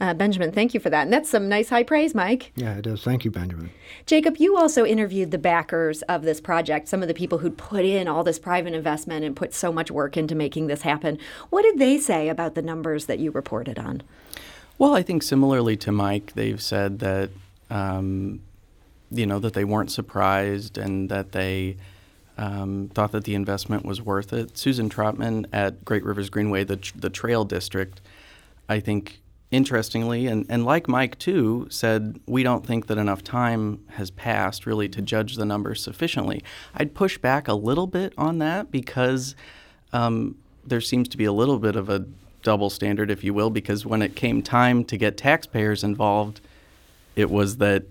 Uh, 0.00 0.14
Benjamin, 0.14 0.52
thank 0.52 0.74
you 0.74 0.80
for 0.80 0.90
that. 0.90 1.02
And 1.02 1.12
that's 1.12 1.28
some 1.28 1.48
nice 1.48 1.70
high 1.70 1.82
praise, 1.82 2.14
Mike. 2.14 2.52
Yeah, 2.54 2.76
it 2.76 2.86
is. 2.86 3.02
Thank 3.02 3.24
you, 3.24 3.32
Benjamin. 3.32 3.70
Jacob, 4.06 4.36
you 4.38 4.56
also 4.56 4.84
interviewed 4.84 5.32
the 5.32 5.38
backers 5.38 6.02
of 6.02 6.22
this 6.22 6.40
project, 6.40 6.86
some 6.86 7.02
of 7.02 7.08
the 7.08 7.14
people 7.14 7.38
who'd 7.38 7.58
put 7.58 7.84
in 7.84 8.06
all 8.06 8.22
this 8.22 8.38
private 8.38 8.74
investment 8.74 9.24
and 9.24 9.34
put 9.34 9.52
so 9.52 9.72
much 9.72 9.90
work 9.90 10.16
into 10.16 10.36
making 10.36 10.68
this 10.68 10.82
happen. 10.82 11.18
What 11.50 11.62
did 11.62 11.78
they 11.78 11.98
say 11.98 12.28
about 12.28 12.54
the 12.54 12.62
numbers 12.62 13.06
that 13.06 13.18
you 13.18 13.32
reported 13.32 13.78
on? 13.78 14.02
Well, 14.78 14.94
I 14.94 15.02
think 15.02 15.24
similarly 15.24 15.76
to 15.78 15.90
Mike, 15.90 16.34
they've 16.34 16.62
said 16.62 17.00
that, 17.00 17.30
um, 17.68 18.40
you 19.10 19.26
know, 19.26 19.40
that 19.40 19.54
they 19.54 19.64
weren't 19.64 19.90
surprised 19.90 20.78
and 20.78 21.08
that 21.08 21.32
they 21.32 21.76
um, 22.38 22.88
thought 22.94 23.12
that 23.12 23.24
the 23.24 23.34
investment 23.34 23.84
was 23.84 24.00
worth 24.00 24.32
it. 24.32 24.56
Susan 24.56 24.88
Trautman 24.88 25.46
at 25.52 25.84
Great 25.84 26.04
Rivers 26.04 26.30
Greenway, 26.30 26.64
the, 26.64 26.78
the 26.94 27.10
trail 27.10 27.44
district, 27.44 28.00
I 28.68 28.80
think 28.80 29.20
interestingly, 29.50 30.26
and, 30.26 30.46
and 30.48 30.64
like 30.64 30.88
Mike 30.88 31.18
too, 31.18 31.66
said 31.70 32.20
we 32.26 32.42
don't 32.42 32.66
think 32.66 32.86
that 32.86 32.98
enough 32.98 33.24
time 33.24 33.80
has 33.90 34.10
passed 34.10 34.66
really 34.66 34.88
to 34.90 35.02
judge 35.02 35.36
the 35.36 35.44
numbers 35.44 35.82
sufficiently. 35.82 36.42
I'd 36.74 36.94
push 36.94 37.18
back 37.18 37.48
a 37.48 37.54
little 37.54 37.86
bit 37.86 38.12
on 38.16 38.38
that 38.38 38.70
because 38.70 39.34
um, 39.92 40.36
there 40.64 40.80
seems 40.80 41.08
to 41.08 41.16
be 41.16 41.24
a 41.24 41.32
little 41.32 41.58
bit 41.58 41.76
of 41.76 41.88
a 41.88 42.06
double 42.42 42.70
standard, 42.70 43.10
if 43.10 43.24
you 43.24 43.34
will, 43.34 43.50
because 43.50 43.84
when 43.84 44.00
it 44.02 44.14
came 44.14 44.42
time 44.42 44.84
to 44.84 44.96
get 44.96 45.16
taxpayers 45.16 45.82
involved, 45.82 46.40
it 47.16 47.30
was 47.30 47.56
that 47.56 47.84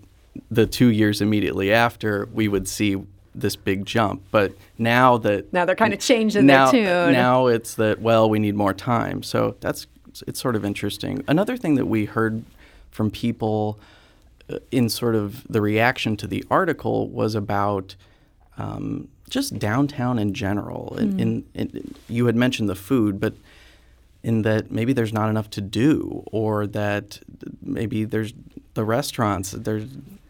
the 0.50 0.66
two 0.66 0.88
years 0.88 1.20
immediately 1.20 1.72
after 1.72 2.28
we 2.32 2.48
would 2.48 2.68
see 2.68 2.96
this 3.34 3.56
big 3.56 3.86
jump. 3.86 4.22
But 4.30 4.52
now 4.78 5.18
that 5.18 5.52
now 5.52 5.64
they're 5.64 5.74
kind 5.74 5.94
of 5.94 6.00
changing 6.00 6.46
now, 6.46 6.70
their 6.70 7.06
tune. 7.06 7.12
Now 7.12 7.46
it's 7.46 7.74
that 7.74 8.00
well, 8.00 8.28
we 8.28 8.38
need 8.38 8.54
more 8.54 8.74
time. 8.74 9.22
So 9.22 9.56
that's 9.60 9.86
it's 10.26 10.40
sort 10.40 10.56
of 10.56 10.64
interesting. 10.64 11.22
Another 11.28 11.56
thing 11.56 11.76
that 11.76 11.86
we 11.86 12.04
heard 12.04 12.44
from 12.90 13.10
people 13.10 13.78
uh, 14.50 14.58
in 14.70 14.88
sort 14.88 15.14
of 15.14 15.46
the 15.48 15.60
reaction 15.60 16.16
to 16.16 16.26
the 16.26 16.44
article 16.50 17.08
was 17.08 17.34
about 17.34 17.94
um, 18.56 19.08
just 19.28 19.58
downtown 19.58 20.18
in 20.18 20.34
general. 20.34 20.96
Mm. 20.96 21.00
In, 21.00 21.20
in, 21.20 21.44
in, 21.54 21.94
you 22.08 22.26
had 22.26 22.34
mentioned 22.36 22.68
the 22.68 22.74
food, 22.74 23.20
but 23.20 23.34
in 24.22 24.42
that 24.42 24.70
maybe 24.70 24.92
there's 24.92 25.12
not 25.12 25.30
enough 25.30 25.48
to 25.50 25.60
do, 25.60 26.24
or 26.32 26.66
that 26.66 27.20
maybe 27.62 28.04
there's 28.04 28.32
the 28.74 28.84
restaurants 28.84 29.52
there's 29.52 29.86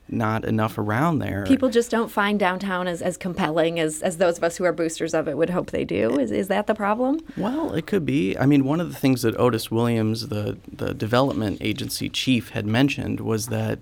not 0.09 0.45
enough 0.45 0.79
around 0.79 1.19
there. 1.19 1.45
People 1.47 1.69
just 1.69 1.91
don't 1.91 2.11
find 2.11 2.39
downtown 2.39 2.89
as, 2.89 3.03
as 3.03 3.17
compelling 3.17 3.79
as, 3.79 4.03
as 4.03 4.19
those 4.19 4.39
of 4.39 4.45
us 4.45 4.57
who 4.57 4.65
are 4.65 4.73
boosters 4.73 5.15
of 5.15 5.29
it 5.29 5.37
would 5.37 5.51
hope 5.51 5.71
they 5.71 5.85
do. 5.85 6.19
Is, 6.19 6.31
is 6.31 6.49
that 6.49 6.67
the 6.67 6.75
problem? 6.75 7.21
Well, 7.37 7.75
it 7.75 7.87
could 7.87 8.07
be. 8.07 8.37
I 8.39 8.47
mean, 8.47 8.65
one 8.65 8.81
of 8.81 8.89
the 8.89 8.99
things 8.99 9.23
that 9.23 9.39
Otis 9.39 9.71
Williams, 9.71 10.29
the, 10.29 10.59
the 10.73 10.95
development 10.95 11.59
agency 11.61 12.09
chief, 12.09 12.51
had 12.51 12.67
mentioned 12.67 13.21
was 13.21 13.49
that 13.49 13.79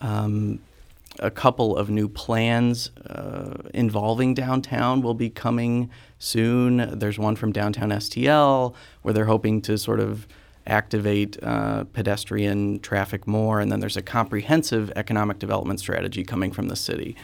um, 0.00 0.60
a 1.18 1.30
couple 1.30 1.76
of 1.76 1.90
new 1.90 2.08
plans 2.08 2.90
uh, 3.06 3.54
involving 3.74 4.34
downtown 4.34 5.02
will 5.02 5.14
be 5.14 5.30
coming 5.30 5.90
soon. 6.18 6.98
There's 6.98 7.18
one 7.18 7.36
from 7.36 7.52
downtown 7.52 7.90
STL 7.90 8.74
where 9.02 9.14
they're 9.14 9.24
hoping 9.24 9.60
to 9.62 9.78
sort 9.78 10.00
of 10.00 10.26
activate 10.68 11.42
uh, 11.42 11.84
pedestrian 11.84 12.78
traffic 12.80 13.26
more, 13.26 13.60
and 13.60 13.72
then 13.72 13.80
there's 13.80 13.96
a 13.96 14.02
comprehensive 14.02 14.92
economic 14.94 15.38
development 15.38 15.80
strategy 15.80 16.22
coming 16.22 16.52
from 16.52 16.68
the 16.68 16.76
city. 16.76 17.16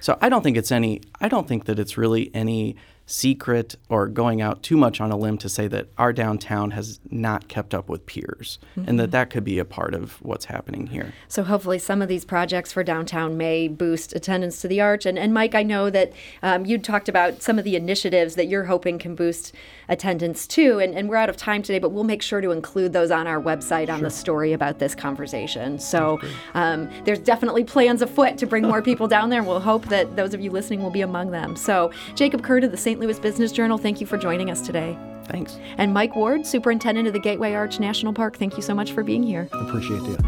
So 0.00 0.18
I 0.20 0.28
don't 0.28 0.42
think 0.42 0.56
it's 0.56 0.72
any. 0.72 1.00
I 1.20 1.28
don't 1.28 1.46
think 1.46 1.66
that 1.66 1.78
it's 1.78 1.98
really 1.98 2.30
any 2.34 2.76
secret 3.06 3.76
or 3.88 4.06
going 4.06 4.40
out 4.40 4.62
too 4.62 4.76
much 4.76 5.00
on 5.00 5.10
a 5.10 5.16
limb 5.16 5.36
to 5.38 5.48
say 5.48 5.68
that 5.68 5.88
our 5.98 6.12
downtown 6.12 6.70
has 6.70 7.00
not 7.10 7.48
kept 7.48 7.74
up 7.74 7.88
with 7.88 8.06
peers 8.06 8.58
mm-hmm. 8.76 8.88
and 8.88 8.98
that 8.98 9.10
that 9.10 9.28
could 9.28 9.44
be 9.44 9.58
a 9.58 9.64
part 9.64 9.94
of 9.94 10.22
what's 10.22 10.46
happening 10.46 10.86
here. 10.86 11.12
So 11.28 11.42
hopefully 11.42 11.78
some 11.78 12.00
of 12.00 12.08
these 12.08 12.24
projects 12.24 12.72
for 12.72 12.82
downtown 12.82 13.36
may 13.36 13.68
boost 13.68 14.14
attendance 14.14 14.60
to 14.62 14.68
the 14.68 14.80
arch. 14.80 15.04
And, 15.04 15.18
and 15.18 15.34
Mike, 15.34 15.54
I 15.54 15.62
know 15.62 15.90
that 15.90 16.12
um, 16.42 16.64
you 16.64 16.78
talked 16.78 17.08
about 17.08 17.42
some 17.42 17.58
of 17.58 17.64
the 17.64 17.76
initiatives 17.76 18.36
that 18.36 18.46
you're 18.46 18.64
hoping 18.64 18.98
can 18.98 19.14
boost 19.14 19.54
attendance 19.88 20.46
too. 20.46 20.78
And, 20.78 20.94
and 20.94 21.08
we're 21.08 21.16
out 21.16 21.28
of 21.28 21.36
time 21.36 21.62
today, 21.62 21.78
but 21.78 21.90
we'll 21.90 22.04
make 22.04 22.22
sure 22.22 22.40
to 22.40 22.50
include 22.50 22.92
those 22.92 23.10
on 23.10 23.26
our 23.26 23.40
website 23.40 23.90
on 23.90 24.02
the 24.02 24.10
story 24.10 24.52
about 24.52 24.78
this 24.78 24.94
conversation. 24.94 25.78
So 25.78 26.20
um, 26.54 26.88
there's 27.04 27.18
definitely 27.18 27.64
plans 27.64 28.00
afoot 28.00 28.38
to 28.38 28.46
bring 28.46 28.62
more 28.66 28.80
people 28.80 29.08
down 29.08 29.28
there. 29.28 29.40
And 29.40 29.48
we'll 29.48 29.60
hope 29.60 29.86
that 29.86 30.16
those 30.16 30.34
of 30.34 30.40
you 30.40 30.50
listening 30.50 30.82
will 30.82 30.90
be 30.90 31.02
among 31.02 31.30
them. 31.30 31.56
So 31.56 31.90
Jacob 32.14 32.42
Kirn 32.42 32.64
of 32.64 32.70
the 32.70 32.76
St. 32.76 33.01
Louis 33.02 33.18
Business 33.18 33.52
Journal, 33.52 33.78
thank 33.78 34.00
you 34.00 34.06
for 34.06 34.16
joining 34.16 34.48
us 34.48 34.60
today. 34.60 34.96
Thanks. 35.24 35.58
And 35.76 35.92
Mike 35.92 36.14
Ward, 36.16 36.46
Superintendent 36.46 37.06
of 37.06 37.12
the 37.12 37.18
Gateway 37.18 37.52
Arch 37.52 37.80
National 37.80 38.12
Park, 38.12 38.38
thank 38.38 38.56
you 38.56 38.62
so 38.62 38.74
much 38.74 38.92
for 38.92 39.02
being 39.02 39.22
here. 39.22 39.48
Appreciate 39.52 40.02
it. 40.02 40.20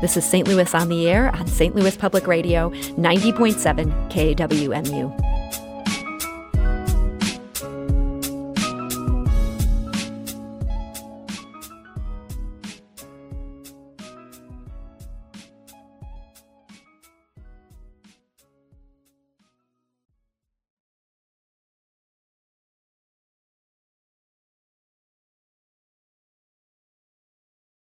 This 0.00 0.16
is 0.16 0.24
St. 0.24 0.46
Louis 0.46 0.72
on 0.74 0.88
the 0.88 1.08
Air 1.08 1.34
on 1.34 1.46
St. 1.46 1.74
Louis 1.74 1.96
Public 1.96 2.26
Radio, 2.26 2.70
90.7 2.70 4.10
KWMU. 4.10 5.35